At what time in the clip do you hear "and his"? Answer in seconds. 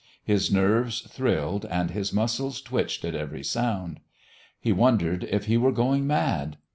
1.65-2.11